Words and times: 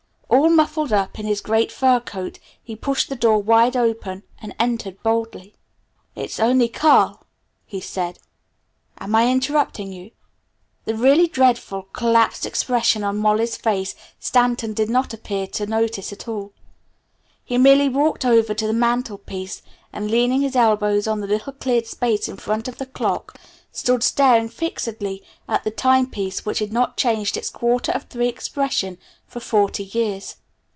All 0.41 0.49
muffled 0.49 0.93
up 0.93 1.19
in 1.19 1.25
his 1.25 1.41
great 1.41 1.73
fur 1.73 1.99
coat 1.99 2.39
he 2.63 2.75
pushed 2.75 3.09
the 3.09 3.17
door 3.17 3.43
wide 3.43 3.75
open 3.75 4.23
and 4.39 4.55
entered 4.59 5.01
boldly. 5.03 5.55
"It's 6.15 6.39
only 6.39 6.69
Carl," 6.69 7.25
he 7.65 7.81
said. 7.81 8.17
"Am 8.97 9.13
I 9.13 9.29
interrupting 9.29 9.91
you?" 9.91 10.11
The 10.85 10.95
really 10.95 11.27
dreadful 11.27 11.83
collapsed 11.93 12.45
expression 12.45 13.03
on 13.03 13.17
Molly's 13.17 13.57
face 13.57 13.93
Stanton 14.21 14.73
did 14.73 14.89
not 14.89 15.13
appear 15.13 15.47
to 15.47 15.65
notice 15.67 16.13
at 16.13 16.29
all. 16.29 16.53
He 17.43 17.57
merely 17.57 17.89
walked 17.89 18.23
over 18.23 18.53
to 18.53 18.67
the 18.67 18.73
mantelpiece, 18.73 19.61
and 19.91 20.09
leaning 20.09 20.41
his 20.41 20.55
elbows 20.55 21.07
on 21.07 21.19
the 21.19 21.27
little 21.27 21.53
cleared 21.53 21.87
space 21.87 22.29
in 22.29 22.37
front 22.37 22.69
of 22.69 22.77
the 22.77 22.85
clock, 22.85 23.37
stood 23.73 24.03
staring 24.03 24.49
fixedly 24.49 25.23
at 25.47 25.63
the 25.63 25.71
time 25.71 26.09
piece 26.09 26.45
which 26.45 26.59
had 26.59 26.73
not 26.73 26.97
changed 26.97 27.35
its 27.37 27.49
quarter 27.49 27.91
of 27.93 28.03
three 28.03 28.27
expression 28.27 28.97
for 29.25 29.39
forty 29.39 29.83
years. 29.85 30.35